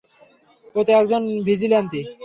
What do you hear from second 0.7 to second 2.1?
ও তো একজন ভিজিল্যান্তি।